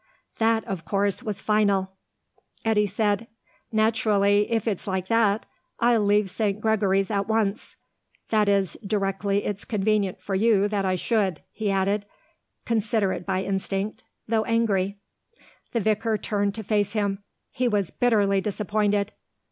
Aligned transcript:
That, 0.39 0.65
of 0.67 0.83
course, 0.83 1.21
was 1.21 1.41
final. 1.41 1.91
Eddy 2.65 2.87
said, 2.87 3.27
"Naturally, 3.71 4.51
if 4.51 4.67
it's 4.67 4.87
like 4.87 5.09
that, 5.09 5.45
I'll 5.79 6.03
leave 6.03 6.27
St. 6.27 6.59
Gregory's 6.59 7.11
at 7.11 7.27
once. 7.27 7.75
That 8.29 8.49
is, 8.49 8.75
directly 8.83 9.45
it's 9.45 9.63
convenient 9.63 10.19
for 10.19 10.33
you 10.33 10.67
that 10.69 10.85
I 10.85 10.95
should," 10.95 11.41
he 11.51 11.69
added, 11.69 12.07
considerate 12.65 13.27
by 13.27 13.43
instinct, 13.43 14.01
though 14.27 14.43
angry. 14.45 14.97
The 15.71 15.79
vicar 15.81 16.17
turned 16.17 16.55
to 16.55 16.63
face 16.63 16.93
him. 16.93 17.19
He 17.51 17.67
was 17.67 17.91
bitterly 17.91 18.41
disappointed. 18.41 19.13